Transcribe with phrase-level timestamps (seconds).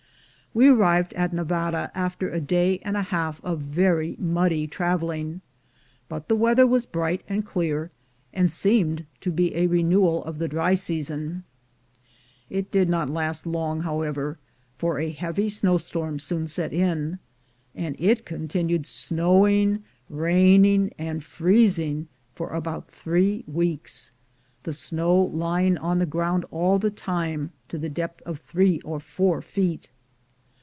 [0.53, 5.39] We arrived at Nevada after a day and a half of very muddy traveling,
[6.09, 7.89] but the weather was bright and clear,
[8.33, 11.45] and seemed to be a renewal of the dry sea son.
[12.49, 14.35] It did not last long, however,
[14.77, 17.19] for a heavy snow storm soon set in,
[17.73, 24.11] and it continued snowing, raining, and freezing for about three weeks,—
[24.63, 28.99] the snow lying on the ground all the time, to the depth of three or
[28.99, 29.87] four feet.